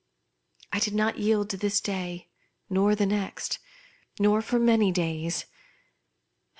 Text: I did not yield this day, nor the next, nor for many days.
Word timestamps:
I 0.73 0.79
did 0.79 0.95
not 0.95 1.19
yield 1.19 1.51
this 1.51 1.79
day, 1.79 2.31
nor 2.71 2.95
the 2.95 3.05
next, 3.05 3.59
nor 4.19 4.41
for 4.41 4.57
many 4.57 4.91
days. 4.91 5.45